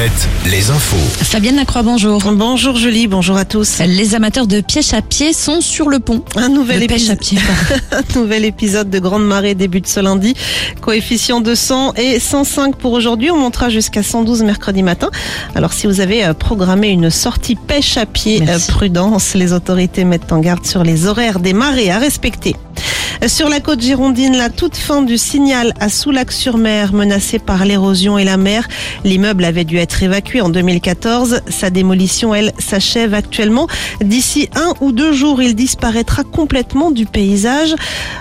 [0.00, 0.96] Alouette, les infos.
[1.24, 2.22] Fabienne Lacroix, bonjour.
[2.32, 3.80] Bonjour Julie, bonjour à tous.
[3.80, 6.24] Les amateurs de pêche à pied sont sur le pont.
[6.36, 7.38] Un nouvel, de pêche à épisode, pied.
[7.90, 8.06] pardon.
[8.16, 10.34] un nouvel épisode de Grande Marée débute ce lundi.
[10.80, 13.30] Coefficient de 100 et 105 pour aujourd'hui.
[13.30, 15.10] On montera jusqu'à 112 mercredi matin.
[15.54, 18.70] Alors si vous avez euh, programmé une sortie pêche à pied, Merci.
[18.70, 22.56] euh, prudence, les autorités mettent en garde sur les horaires des marées à respecter.
[23.26, 28.24] Sur la côte girondine, la toute fin du signal à Soulac-sur-Mer, menacé par l'érosion et
[28.24, 28.66] la mer.
[29.04, 31.42] L'immeuble avait dû être évacué en 2014.
[31.48, 33.66] Sa démolition, elle, s'achève actuellement.
[34.00, 37.74] D'ici un ou deux jours, il disparaîtra complètement du paysage.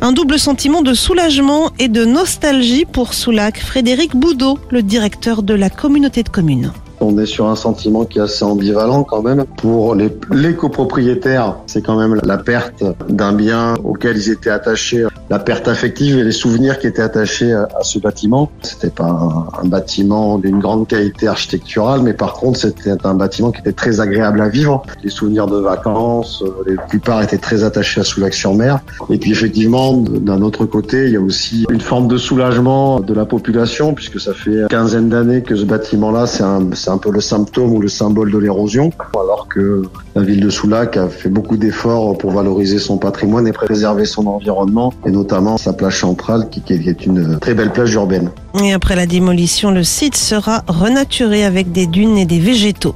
[0.00, 3.58] Un double sentiment de soulagement et de nostalgie pour Soulac.
[3.58, 6.72] Frédéric Boudot, le directeur de la communauté de communes.
[7.04, 9.44] On est sur un sentiment qui est assez ambivalent quand même.
[9.58, 15.06] Pour les, les copropriétaires, c'est quand même la perte d'un bien auquel ils étaient attachés,
[15.30, 18.50] la perte affective et les souvenirs qui étaient attachés à, ce bâtiment.
[18.62, 23.60] C'était pas un, bâtiment d'une grande qualité architecturale, mais par contre c'était un bâtiment qui
[23.60, 24.82] était très agréable à vivre.
[25.02, 28.80] Les souvenirs de vacances, euh, la plupart étaient très attachés à Soulac-sur-Mer.
[29.10, 33.14] Et puis effectivement, d'un autre côté, il y a aussi une forme de soulagement de
[33.14, 37.10] la population, puisque ça fait une quinzaine d'années que ce bâtiment-là, c'est un, un peu
[37.10, 39.82] le symptôme ou le symbole de l'érosion, alors que
[40.14, 44.26] la ville de Soulac a fait beaucoup d'efforts pour valoriser son patrimoine et préserver son
[44.26, 48.30] environnement, notamment sa plage centrale, qui, qui est une très belle plage urbaine.
[48.62, 52.94] Et après la démolition, le site sera renaturé avec des dunes et des végétaux.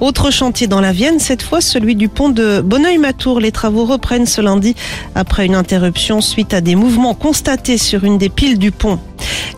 [0.00, 3.40] Autre chantier dans la Vienne, cette fois celui du pont de Bonneuil-Matour.
[3.40, 4.74] Les travaux reprennent ce lundi
[5.14, 8.98] après une interruption suite à des mouvements constatés sur une des piles du pont.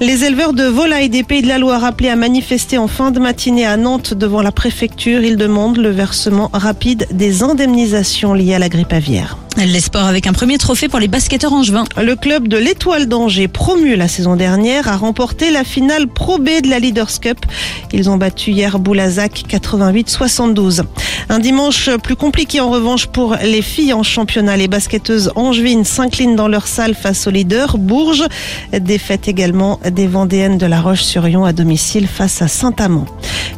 [0.00, 3.18] Les éleveurs de volailles des Pays de la Loire appelés à manifester en fin de
[3.18, 8.58] matinée à Nantes devant la préfecture, ils demandent le versement rapide des indemnisations liées à
[8.58, 9.38] la grippe aviaire.
[9.66, 11.82] Les avec un premier trophée pour les basketteurs angevins.
[12.00, 16.62] Le club de l'Étoile d'Angers, promu la saison dernière, a remporté la finale Pro B
[16.62, 17.38] de la Leaders Cup.
[17.92, 20.82] Ils ont battu hier Boulazac 88-72.
[21.28, 24.56] Un dimanche plus compliqué en revanche pour les filles en championnat.
[24.56, 28.26] Les basketteuses angevines s'inclinent dans leur salle face au leader Bourges.
[28.78, 33.06] Défaite également des Vendéennes de La Roche-sur-Yon à domicile face à Saint-Amand.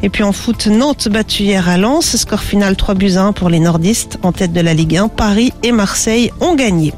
[0.01, 2.15] Et puis en foot, Nantes battu hier à Lens.
[2.15, 5.07] Score final 3 buts à 1 pour les nordistes en tête de la Ligue 1.
[5.09, 5.90] Paris et Marseille
[6.39, 6.93] ont gagné.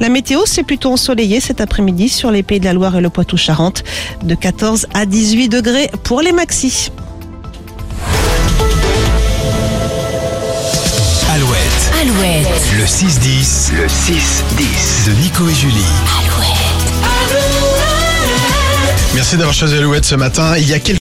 [0.00, 3.10] La météo, c'est plutôt ensoleillé cet après-midi sur les Pays de la Loire et le
[3.10, 3.82] Poitou-Charentes.
[4.22, 6.90] De 14 à 18 degrés pour les maxis.
[11.34, 12.48] Alouette, Alouette.
[12.78, 15.74] le 6-10, le 6-10 de Nico et Julie.
[19.14, 20.56] Merci d'avoir choisi Alouette ce matin.
[20.56, 20.96] Il y a quelques